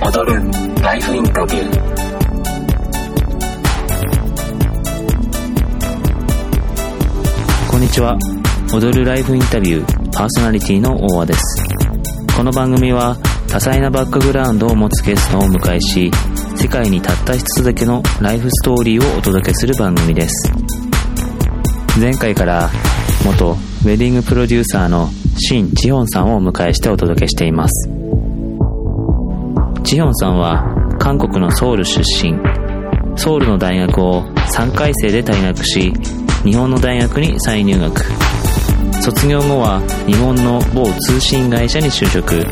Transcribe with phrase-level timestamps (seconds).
[0.00, 0.40] 踊る。
[0.80, 1.80] ライフインタビュー
[7.68, 8.16] こんにちは。
[8.72, 11.40] 踊るライフインタビューパーソナリティの大和です。
[12.36, 13.16] この番組は
[13.48, 16.10] 多彩なバックグラウンドを持つゲストをお迎えし
[16.54, 20.52] 世界にたった一つだけのライフストーリーをお届けする番組です。
[21.98, 22.70] 前回から
[23.24, 25.08] 元ウェディングプロデューサーの
[25.38, 27.97] シン・チホンさんをお迎えしてお届けしています。
[29.84, 30.64] チヒョンさんは
[30.98, 32.36] 韓国のソウル出身。
[33.16, 34.22] ソウルの大学を
[34.54, 35.92] 3回生で退学し
[36.44, 38.04] 日本の大学に再入学。
[39.00, 42.46] 卒業後は日本の某通信会社に就職。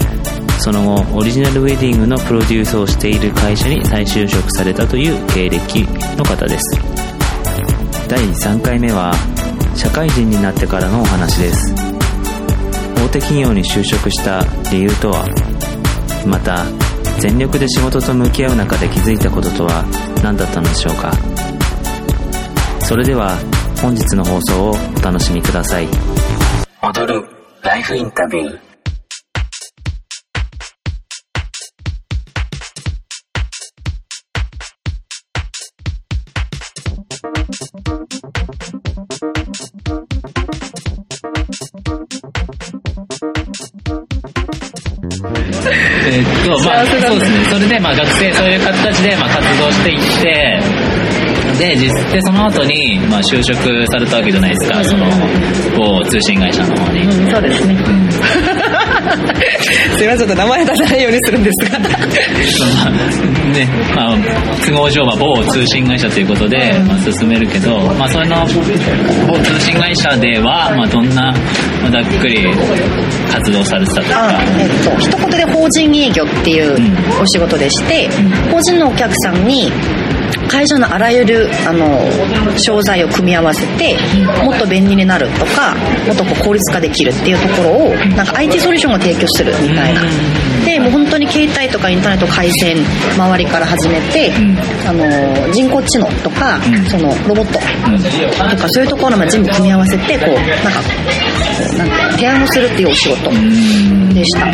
[0.59, 5.83] その後オリジナルウェディングのプロデュースをしている会社に再就職されたという経歴
[6.17, 6.81] の方です。
[8.09, 9.13] 第3回目は
[9.75, 11.75] 社会人になってからのお話です。
[12.97, 15.27] 大手企業に就職した理由とは？
[16.27, 16.65] また
[17.21, 19.85] 全力で仕事と向き合う中で気づいたこととは
[20.23, 21.13] 何だったのでしょうか。
[22.81, 23.37] それでは
[23.83, 25.89] 本日の放送をお楽しみください。
[26.83, 27.25] 踊る
[27.63, 28.66] ライフインタビュー。
[46.17, 47.45] えっと、まあ、そうですね。
[47.51, 50.61] それで、まあ、学生、そういう形で、まあ、活動していって、
[51.59, 55.07] で、実で、その後に、まあ、就職されたわけじゃないですか、その、
[55.77, 57.03] 某通信会社の方に。
[57.03, 57.77] うん、そうですね。
[59.97, 61.79] すいません、ちょっと名前出さないようにするんですが。
[61.79, 61.87] ま
[62.87, 64.17] あ、ね、まあ、
[64.65, 68.47] 都合上は某通信会社ということで、まあ、進めるけど、まあ、それの
[69.27, 71.33] 某通信会社では、まあ、どんな、
[71.83, 72.45] まあ、ざっくり
[73.31, 74.41] 活動されてたとか。
[74.59, 76.77] えっと、一言で法人営業っていう
[77.21, 79.71] お仕事でして、うん、法人のお客さんに、
[80.49, 82.09] 会社のあらゆるあの
[82.59, 83.97] 商材を組み合わせて
[84.45, 85.75] もっと便利になるとか
[86.07, 90.03] もっとこう効率化できるっていうところをなんか IT ソリューションを提供するみたいな
[90.65, 92.77] でもう本当に携帯とかインターネット回線
[93.17, 94.33] 周りから始めて
[94.87, 97.59] あの人工知能とかそのロボット
[98.51, 100.81] とかそういうところまで全部組み合わせてこうなんか
[101.79, 103.31] なんて提案をするっていうお仕事
[104.13, 104.47] でした。
[104.47, 104.51] う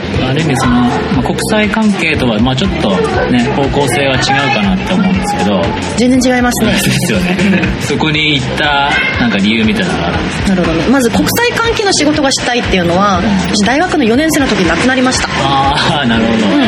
[0.00, 2.90] んある意味その、まあ、国際関係とは、まあ、ちょっと
[3.30, 5.62] ね方向性は違うかなって思うんですけど。
[5.96, 6.72] 全然違いますね。
[6.72, 7.36] ですよね。
[7.80, 8.90] そこに行った
[9.20, 10.78] なんか理由みたいなのがあるんですなるほど。
[10.78, 15.28] ねまず国際関係の仕事がしたいっていうのは私大学の4年生の時に亡くなりました。
[15.28, 16.64] ああなるほど、うん、うんうん。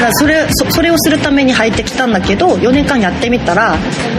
[0.00, 3.76] だそれそそれをするために入ってきたんだけど4年間やってみたら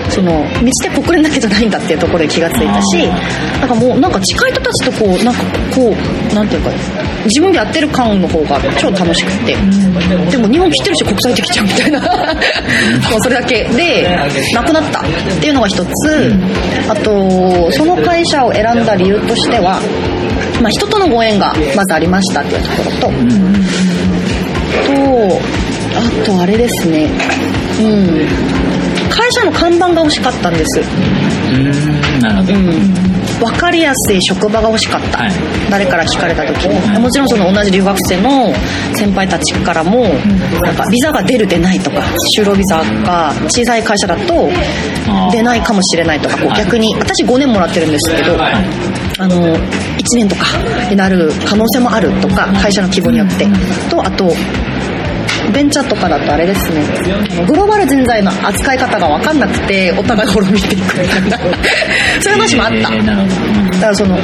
[0.09, 3.07] その道で国連だけじゃないんだっていうところで気がついたし
[3.59, 5.43] なんかもうなんか近い人たちとこうなんか
[5.73, 5.93] こ
[6.31, 6.71] うなんていうか
[7.25, 9.55] 自分でやってる感の方が超楽しくて。
[10.29, 11.99] でも日本来てるし国際的じゃんみたいな。
[13.09, 13.63] もうそれだけ。
[13.63, 14.07] で
[14.53, 14.99] なくなった。
[14.99, 15.03] っ
[15.39, 16.33] ていうのが一つ。
[16.87, 19.79] あとその会社を選んだ理由としては、
[20.61, 23.07] まあ、人とのご縁がまずありましたっていうところと。
[24.85, 25.39] と
[25.97, 27.09] あとあれですね。
[27.79, 28.27] うん。
[29.09, 30.81] 会社の看板が欲しかったんです。
[31.53, 35.31] うんなるほど、うん分かりやすい職場が欲しかった、はい、
[35.69, 36.99] 誰から聞かれた時に。
[36.99, 38.53] もちろんその同じ留学生の
[38.93, 40.03] 先輩たちからも、
[40.63, 42.01] なんかビザが出る出ないとか
[42.37, 44.49] 就労ビザが小さい会社だと
[45.31, 49.59] 出ないかもしれないとかこう逆に私5年もらってるんですけど、あの1
[50.15, 50.45] 年とか
[50.89, 53.45] になる可能性もあるとか会社の規模によって。
[53.89, 54.31] とあと
[55.53, 56.81] ベンチャーとかだとあれですね。
[57.45, 61.37] グローバル人材の扱い方が分かんなくてお互い滅びていくみたいな。
[62.21, 64.17] そういう話もあった、だからその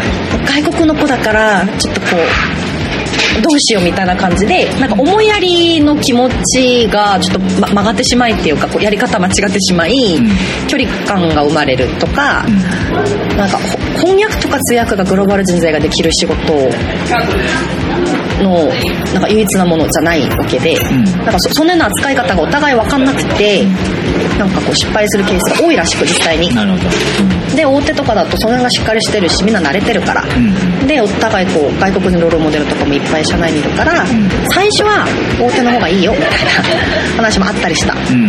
[0.45, 10.27] 外国の子だからちょっとこうどうしようみたいな感じでなんか思いやりの気持ちがちょっと、ま、曲がってしまいっていうかこうやり方間違ってしまい、うん、
[10.67, 13.57] 距離感が生まれるとか、うん、なんか
[13.97, 16.35] 翻訳とか通訳がグローバル人材ができる仕事
[18.41, 18.67] の
[19.13, 23.65] なんか唯一なものじゃないわけで、うん、なんかそそんなような扱い方がお互い分かんなくて
[24.37, 26.53] なんかこう失敗するケースが多いらしく実際に。
[26.53, 26.83] なるほど、
[27.49, 34.05] うん、で大手とかだとその辺がしっかりしてるしみんな慣れてるから、うん、でお互いこう外国人ロールモデルとかもいっぱい社内にいるから、
[34.53, 35.05] 最初は
[35.39, 36.37] 大手の方がいいよみたいな
[37.17, 38.27] 話もあったりした、うん。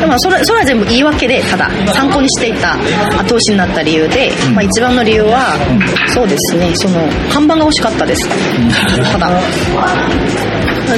[0.00, 2.74] でもそれそれは全部言い訳でただ参考にしていた
[3.18, 5.54] 後押しになった理由で、まあ、一番の理由は、
[6.08, 8.28] そうですねその看板が欲しかったです、
[9.12, 9.28] ただ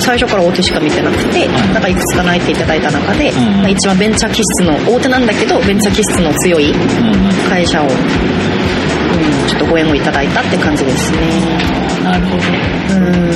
[0.00, 6.72] 最初から大手しか見てなくて、なんかいくつか泣いていただいた中で、まあ、一番ベンチャー気質の大手なんだけどベンチャー気質の強い
[7.48, 7.88] 会社を、
[9.24, 9.48] うん。
[9.48, 11.18] ちょっとご縁をいただいたって感じですね。
[12.04, 12.42] なるほど。
[12.96, 13.32] うん。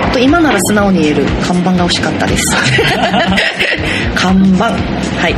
[0.00, 2.44] 本当今なら素直に言える看板が欲しかったです。
[4.14, 4.64] 看板。
[4.70, 5.34] はい。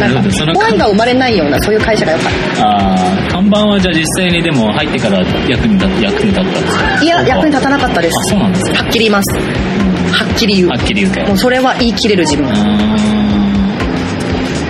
[0.00, 2.94] なんかご縁が生まれないようなそういう会社が良かっあ
[3.28, 6.84] あ看板はじゃあ実際にでも入ってから役に立っ役に立ったんですか？
[6.98, 8.14] たいや役に立たなかったです。
[8.18, 9.34] あそうなんですかはっきり言います。
[10.12, 10.68] はっきり言う。
[10.68, 12.46] はっきり言うてもうそれは言い切れる自分。
[12.48, 12.54] うー。
[12.54, 12.90] ん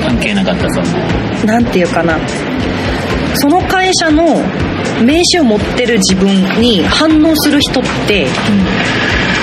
[0.07, 2.15] 関係なかったそうなんていうかな
[3.41, 4.25] その会社の
[5.03, 6.29] 名刺を持ってる自分
[6.61, 8.27] に反応する人って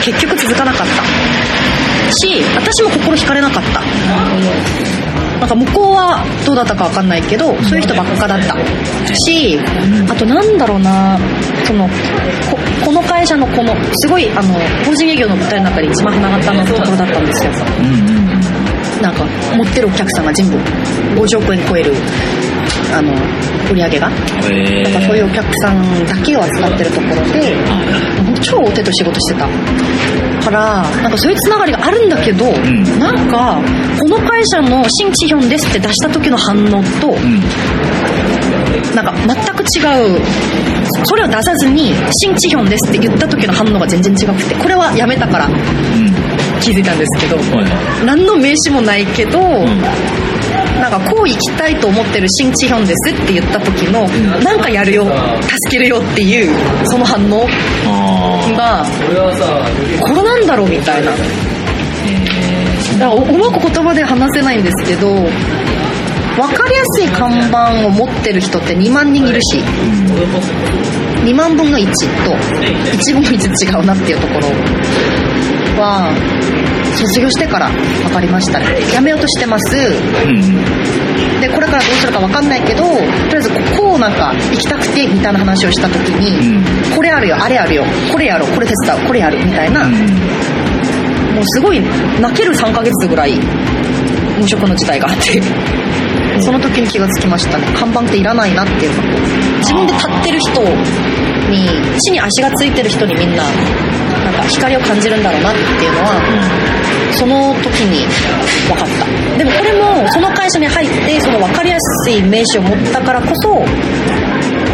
[0.03, 1.03] 結局続かなかった。
[2.13, 3.81] し私も心惹かれなかった。
[5.39, 8.55] なんか向こうはどうだったか分かんないけどそういう人ばっかだった。
[9.15, 9.59] し
[10.09, 11.17] あとなんだろうな
[11.65, 11.87] その
[12.49, 14.53] ここの会社のこのすごいあの
[14.85, 17.51] 法人営業の舞台の中で一番花形のところだったんですよ。
[19.01, 20.57] なんか持ってるお客さんが全部
[21.21, 21.93] 50億円超える
[22.93, 23.13] あの
[23.71, 24.09] 売り上げが。
[24.09, 27.55] へなんかそういうお客さんだけを扱ってるところで
[28.23, 29.47] もう超大手と仕事してた
[30.43, 32.99] からなんかそういうつながりがあるんだけど、ん。
[32.99, 33.61] なんか
[33.99, 36.69] この会社の新地ヒョンですって出した時の反応
[37.01, 37.41] と、うん。
[38.95, 40.19] なんか全く違う
[41.05, 45.53] それを出さずに新地ヒョンですって言った時の反応が全然違くてこれはやめたからうん。
[46.61, 47.37] 気づいたんですけど
[48.05, 50.36] 何の名刺もないけど、いうん
[50.79, 54.07] なんかこう生きたいと思ってる新地ヒョンですって言った時の、
[54.43, 55.05] なんかやるよ
[55.41, 57.45] 助けるよっていうその反応
[57.85, 58.85] あが
[60.01, 61.11] これなんだろうみたいな。
[61.11, 65.21] だかーらうまく言葉で話せないんですけど分
[66.55, 69.59] かりやすい看板を持ってる人って2万人いるし
[71.25, 71.91] 2万分の1と
[72.31, 74.41] 1分の1違うなっていうところ
[75.79, 76.11] は
[76.95, 79.75] 卒業してから分かりましたねやめようとしてます。
[79.75, 81.41] うん。
[81.41, 86.63] でこれからどうするか分かんないけどとりあえずこうなんか行きたくてみたいな話をした時に、
[86.95, 89.93] これあるよあれあるよこれやろうこれ手伝うこれやるみたいな、うん。
[91.35, 91.81] もうすごい
[92.19, 93.37] 泣ける3ヶ月ぐらい
[94.39, 95.41] 無職の時代があって。
[96.39, 97.65] その時に気がつきましたね。
[97.75, 99.01] 看板っていらないなっていうか
[99.57, 100.61] 自分で立ってる人
[101.49, 103.43] に地に足がついてる人にみんな
[104.27, 106.19] なんか光を感じるんだろうなっていうのは
[107.15, 108.03] その時に
[108.67, 109.07] 分かった。
[109.37, 113.63] でもこれもその会社に入ってその分かりやすい名刺を持ったからこそ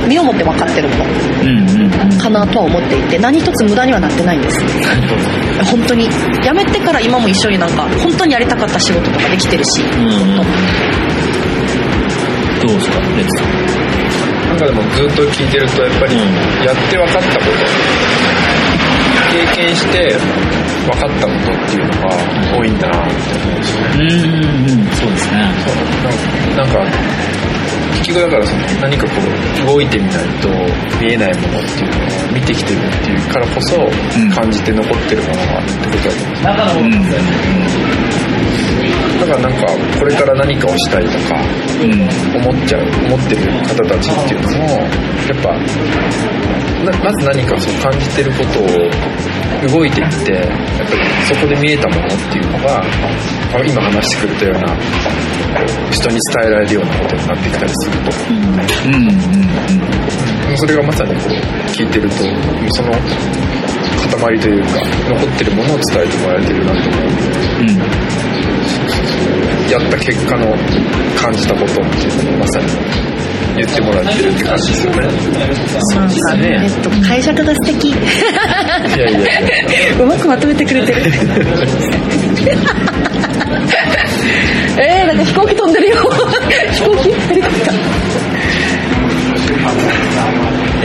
[0.07, 4.59] 身をもって分かってるものかなとは思っていて何一つ無駄にはなってないんです。
[5.69, 6.09] 本当に。
[6.41, 10.37] 辞めてから今も一緒になんか本当にやりたかった仕事とかできてるし、うんうん。
[12.65, 13.47] どうですかレッツさん？
[14.49, 16.21] なんかでもずっと聞いてるとやっぱりうん。
[16.65, 18.42] やって分かったこと
[19.33, 20.13] 経験して
[20.85, 24.85] 分かったことっていうのが多いんだなって思うしうんうんうん。
[24.93, 25.37] そうですね。
[26.55, 26.85] なんか
[28.03, 29.11] 結局だからその何かこ
[29.63, 30.49] う動いてみないと
[31.01, 31.97] 見えないものっていうの
[32.29, 34.29] を見てきてるっていうからこそん。
[34.31, 38.22] 感じて残ってるものがあるってことだと思うんですようん
[39.23, 39.65] だからなんか
[39.97, 41.39] これから何かをしたいとか
[41.79, 42.43] うん。
[42.43, 45.55] 思っちゃう思ってる方たちっていうのもやっぱ
[46.83, 54.75] なまず何かそう感じてることを動いていってやっぱりそこで見えたものっていうのがあ今話してくれたような
[55.91, 58.11] 人に伝えられるようなことになってきたりすると。
[58.29, 58.93] うん。
[58.93, 59.07] うん。
[59.07, 60.57] うん。
[60.57, 62.15] それがまさにこう聞いてると
[62.75, 62.91] その
[64.19, 64.67] 塊というか
[65.07, 67.03] 残ってるものを伝えてもらえてるなと思う。
[67.61, 68.32] うん
[69.73, 70.55] やった結果の
[71.17, 71.81] 感じたことってい
[72.21, 72.67] うのをまさに
[73.55, 75.01] 言ってもらえてるって感じですよね。
[75.95, 77.89] なんかえっと解釈が素敵。
[77.89, 80.03] いやいやいや。
[80.03, 81.01] うまくまとめてくれてる。
[84.77, 85.95] えー、なんか飛行機飛んでるよ。
[86.71, 87.75] 飛行機ヘリコプター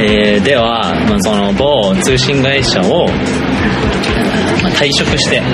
[0.00, 4.17] えーでは、まあ、その某通信会社を、まあ、
[4.78, 5.46] 退職しては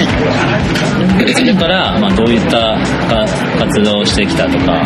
[0.00, 2.78] いそれから、まあ、どういった
[3.58, 4.82] 活動をしてきたとか、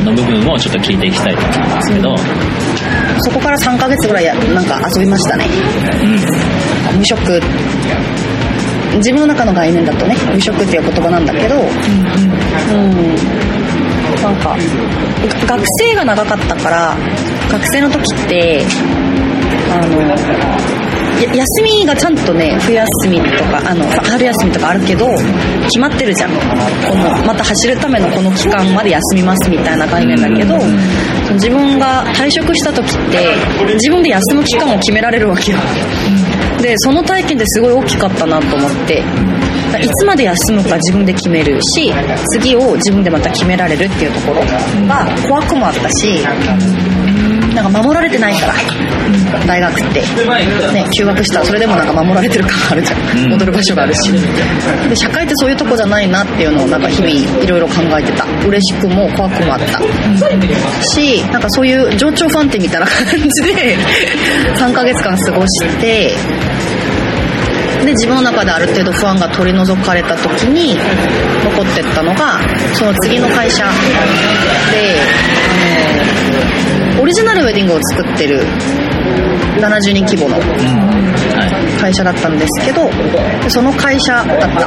[0.00, 2.16] うん、の部分をちょっと聞いていきたいと思うんですけど、
[3.22, 5.46] そこから3ヶ月ぐらいなんか遊びましたね。
[6.04, 7.40] うん無職。
[8.96, 11.56] 自分の中の概念だとね無職っていう言葉なんだけど。
[11.56, 11.66] うん。
[14.22, 14.56] なんか
[15.46, 16.96] 学生が長かったから
[17.50, 18.62] 学生の時って
[19.72, 25.06] あの休みがちゃんとね冬休みとかあの春休みとかあるけど
[25.64, 26.30] 決まってるじゃん。
[26.30, 30.58] このまた走るためのこの期間まで休みますみたいな概念だけど
[31.34, 35.58] 自分が退職した時って自分で休む期間を決められるわけよ。
[36.60, 39.02] でその体験ってすごい大きかったなと思って。
[39.80, 41.90] いつまで休むか自分で決めるし
[42.32, 44.40] 次を自分でまた決められるっていうところ
[44.86, 46.18] が怖くもあったし
[47.54, 48.54] なんか守られてないから。
[49.46, 50.00] 大学って、
[50.72, 51.40] ね、休学した。
[51.40, 53.32] らそれでもなんか守られてる感あるじゃん、うん。
[53.34, 54.12] 踊る場所があるし。
[54.88, 58.24] で社会ってそういうとこじゃないなっていうのをなんか日々いろいろ考えてた。
[58.46, 59.80] 嬉しくも怖くもあった。
[60.82, 63.76] しなんかそういう情緒不安定みたいな感じで
[64.56, 66.14] 3ヶ月間過ごして
[67.84, 70.76] で自分の中である程度不安が取り除かれた時に
[71.44, 72.40] 残ってったのが
[72.74, 73.64] その次の会社
[74.70, 75.41] で
[77.22, 78.40] ジナルウェディングを作ってる
[79.62, 80.40] 70人規模の
[81.80, 82.90] 会社だったんですけど
[83.48, 84.66] その会社だった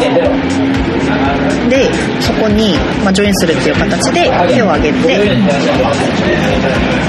[1.70, 5.36] でそこに、まあ、ジョインするっていう形で手を挙げて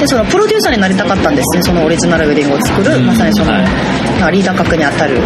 [0.00, 3.62] でそのプロデューサーになりたかったんですねそのオリジナルウェディングを作る、まさにその、はい。
[4.18, 5.22] まあリーダー格に当たると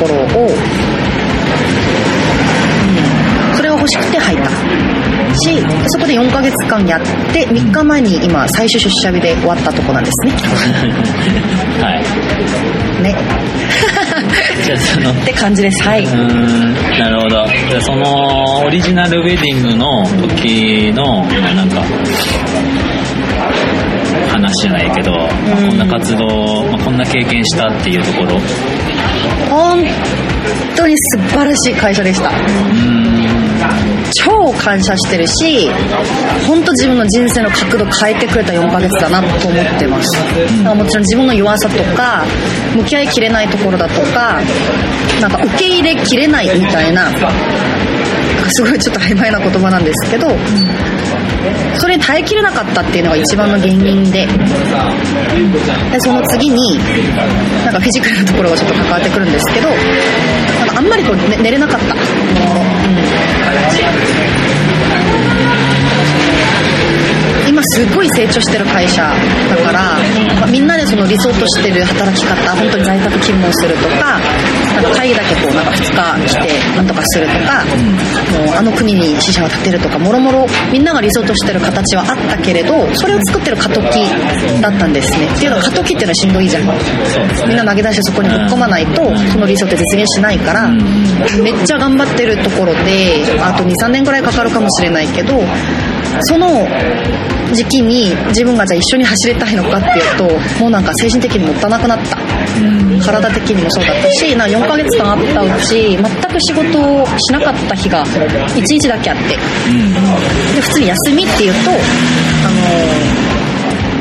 [0.00, 0.54] ころを、うん。
[3.56, 5.09] それが欲しくて入った
[5.40, 7.00] しそこで4ヶ月間やっ
[7.32, 10.32] て3日前に今最終出社日で終わったとこなんですね。
[11.80, 13.02] はい。
[13.02, 13.14] ね。
[14.64, 15.82] じゃあそのって感じです。
[15.82, 16.04] はい。
[16.04, 17.46] うーんなるほど。
[17.68, 21.82] じゃあそのオリジナルウェディングの時のまあなんか
[24.30, 26.26] 話じゃないけど、まあこんな活動、
[26.64, 28.36] まあ、こんな経験したっていうところ。
[28.36, 28.40] う
[29.48, 29.84] 本
[30.76, 32.30] 当に素晴らしい会社でした。
[32.30, 35.68] ーん超感謝してるし
[36.46, 40.10] 本当自分の人生の角度変えてくれた4ヶ月だなと思ってます。
[40.12, 42.24] だからもちろん自分の弱さとか
[42.74, 44.40] 向き合いきれないところだとか
[45.20, 47.10] なんか受け入れきれないみたいな
[48.52, 50.28] すごいちょっと曖昧な言葉なんですけど
[51.78, 54.26] それに耐えきれなかったっていうのが一番の原因で
[55.90, 56.78] でその次に
[57.64, 59.74] なんかフィジカルなところがちょっと関わってくるんですけどな
[60.66, 61.94] んかあんまりこう、ね、寝れなかった、
[63.52, 64.59] 来 这
[67.60, 69.98] 今すごい成長してる会社だから、
[70.40, 74.18] まあみんなでその理想としてる働き方本当に在宅勤務をするとか
[74.74, 77.64] なんか会議だけこうなんか2日来てなんとかするとか、
[78.44, 84.08] もうあの国に支社を建てるとかもろもろみんなが理想としてる形はあったけれどそれを作ってる過渡期
[84.62, 85.26] だったんですね。
[85.26, 86.64] っていうのは過渡期っていうのはしんどいじゃん。
[86.64, 86.72] そ
[87.20, 95.36] うですみんな投げ出してそこにぶっ込まないとその理想って実現しないからめっちゃ頑張ってるところであと23年ぐらいかかるかもしれないけど
[96.22, 96.66] その
[97.52, 102.16] 時期に自分がじゃあ一緒に走りたいのかっていうともうなんか精神的にもったなくなった。
[103.00, 109.22] 体的にもそうだったしな4ヶ月間あったうち全く仕事をしなかった日が1日だけあって。
[110.54, 112.50] で普通に休みっていうとあ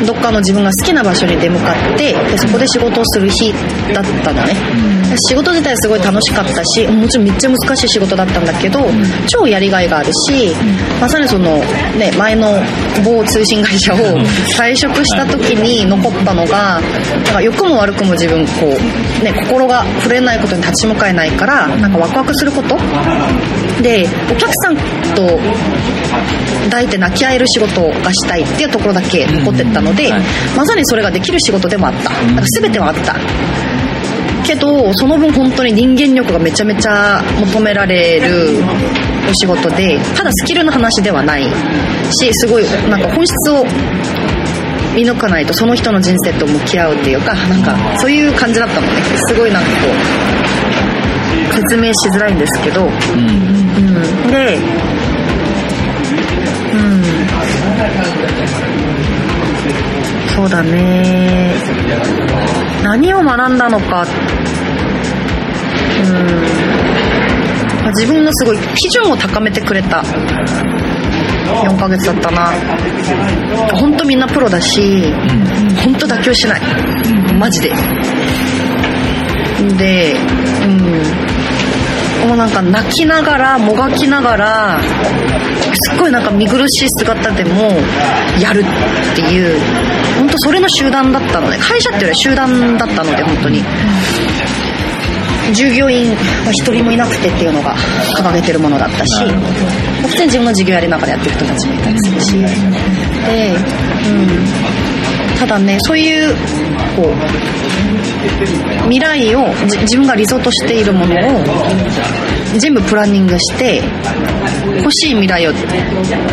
[0.01, 3.53] のどっかの自分が好きな場所に出向かってでそこで仕事をする日
[3.93, 4.53] だったのね、
[5.27, 8.79] 仕事自体すごい楽しかったしもちろんめっちゃ難しい仕事だったんだけど、
[9.27, 10.53] 超やりがいがあるし、
[11.01, 11.57] まさにその、
[11.97, 12.47] ね、前の
[13.03, 13.97] 某通信会社を
[14.57, 22.77] 退職した時に残ったのがなんか良くも悪くも自分こう、ね、心が触れないことに立ち向かえないからなんかワクワクすること？
[23.81, 24.75] でお客さん
[25.15, 25.39] と
[26.65, 30.11] 抱いて泣き合える仕事がしたいっていうところだけ残ってったので、
[30.55, 32.09] まさにそれができる仕事でもあった。
[32.25, 33.15] なんか全てはあった
[34.49, 38.57] けどその分本当に人間力がめちゃめちゃ求められる
[39.29, 43.63] お仕事でただスキルの話ではないしすごいなんか本質を
[44.95, 48.93] 見抜かないとその人の人生と向き合うっていうかなんかそういう感じだったのね。
[49.27, 49.75] すごいなんかこ
[51.53, 52.85] う説明しづらいんですけど。
[52.85, 52.89] うん。
[52.89, 54.57] うん、で、
[60.39, 61.53] そうだね。
[62.81, 63.89] 何を学んだのか、うん。
[67.81, 70.01] まあ自分のすごい基準を高めてくれた。
[70.01, 72.53] 4ヶ月だったな。
[73.81, 75.11] 本当みんなプロだし
[75.83, 76.61] 本当妥協しない。
[77.37, 77.73] マジで。
[79.77, 80.15] で
[80.63, 81.28] うん
[82.27, 87.71] もうなんか泣きながらもがきながらすっごいなんか見苦しい姿でも
[88.41, 89.59] やるっていう
[90.17, 93.63] 本当それの集団だったので会社っていうよりは集団だったので本当に。
[95.53, 96.11] 従業員
[96.45, 97.75] は一人もいなくてっていうのが
[98.15, 99.25] 掲げてるものだったし
[100.03, 102.33] 普通に自分の事業やりながらやってる人たちもいたりするし。
[102.33, 103.55] で、う
[105.35, 106.35] ん、ただねそういう
[106.95, 107.68] こう
[108.83, 111.43] 未来をじ自分が理想としているものを
[112.57, 113.81] 全部プランニングして
[114.77, 115.51] 欲しい未来を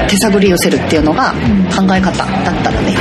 [0.08, 1.32] 手探り寄せるっていうのが
[1.75, 2.92] 考え方だったので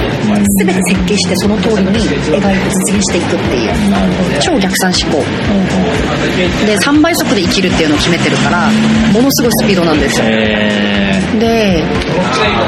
[0.59, 5.24] 全て設計してその通りに描いて実現していくっていう超逆算思考。
[6.65, 8.69] で3倍速で生きるっていうのを決めてるから
[9.13, 10.25] ものすごいスピードなんですよ。
[10.27, 11.83] えで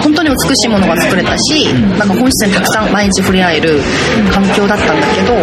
[0.02, 3.80] 本当に美しいものが作れたし、なんか本質にたくさん毎日触れ合える
[4.32, 5.42] 環境だったんだけど、うん。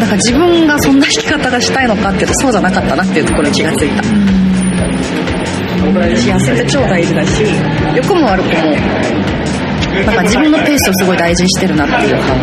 [0.00, 4.02] だから自分がそんな弾き方がしたいのかっていうとそうじゃなかったなっていうところに気がついた、
[6.16, 7.42] 幸せって超大事だし
[7.94, 8.52] 良くも悪くも
[10.04, 12.38] なんか自分のペースをすごい大事にしてるなっていう感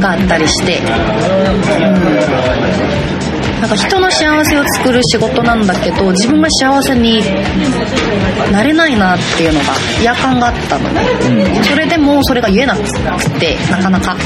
[0.00, 0.82] があったりして、う
[3.35, 7.20] ん、なんか人の幸せを作る仕事なんだけど自分が幸せに
[8.52, 9.66] なれないなっていうのが
[10.00, 10.88] 嫌感があったの。
[10.90, 11.02] ね、
[11.64, 12.82] それでもそれが言えなく
[13.40, 14.16] てなかなか。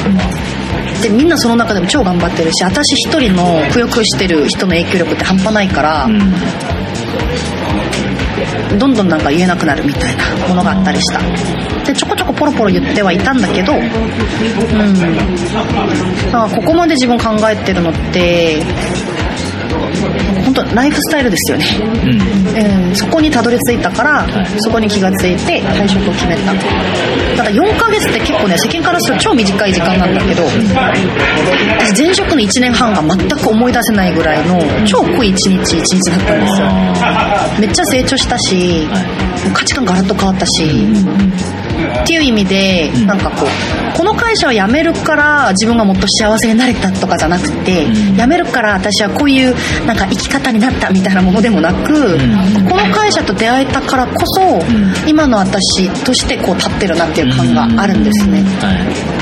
[1.02, 6.06] でみんなその中でも超頑張ってるし私一人のくよくよしてる人の影響力って半端ないから、
[8.78, 11.20] どんどんなんか言えなくなるみたいなものがあったりした。
[11.84, 13.82] でちょこちょこポロポロ言ってはいたんだけどうん。
[16.30, 18.62] なんかここまで自分考えてるのって
[20.44, 21.64] 本当ライフスタイルですよね、
[22.88, 24.26] うん、そこにたどり着いたから、
[24.58, 26.52] そこに気がついて退職を決めた。
[26.52, 30.44] だから4ヶ月って結構ね世間からすると超短い時間なんだけど
[31.78, 36.68] 私前職の1年半が全く思い出せないぐらいの超濃い1日1日だったんですよ。
[37.60, 38.86] めっちゃ成長したし、
[39.52, 40.64] 価値観ガラッと変わったし、
[42.02, 49.54] っていう意味で、なんかこうこの会社を辞めるから自分がもっと幸せになれたとかじゃなくて、辞めるから私はこういう
[49.86, 52.18] なんか生き方になったみたいなものでもなく、
[52.68, 54.60] この会社と出会えたからこそ、
[55.06, 59.20] 今の私としてこう立ってるなっていう感があるんですね、はい。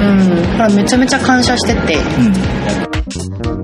[0.00, 1.96] うん、だからめちゃめちゃ感謝してて、
[3.42, 3.63] 某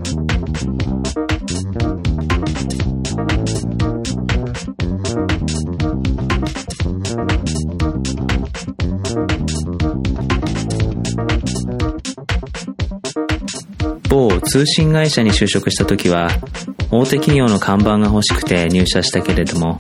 [14.52, 16.28] 通信会社に就職した時は
[16.90, 19.78] 大手企業の看板が欲しくて入社したけれども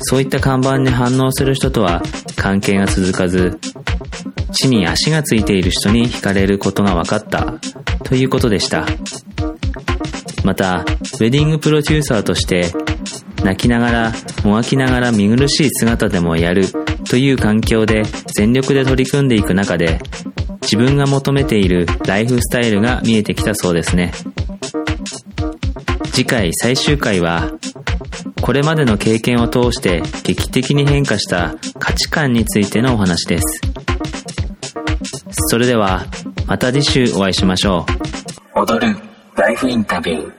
[0.00, 2.02] そういった看板に反応する人とは
[2.36, 3.58] 関係が続かず
[4.52, 7.58] 地に足がついている人に惹かれることが分かった
[8.04, 8.86] ということでした。
[10.42, 12.72] またウェディングプロデューサーとして
[13.44, 14.12] 泣きながら
[14.44, 16.64] もがきながら見苦しい姿でもやる
[17.10, 20.00] という環境で全力で取り組んでいく中で
[20.70, 24.12] 自分が求めているライフスタイルが見えてきたそうですね。
[26.12, 27.52] 次回最終回は
[28.42, 33.62] これまでの経験を通して劇的に変化した価値観についてのお話です。
[35.48, 36.04] それでは
[36.46, 37.86] また次週お会いしましょ
[38.54, 38.60] う。
[38.60, 38.94] 踊る
[39.36, 40.37] ライフインタビュー。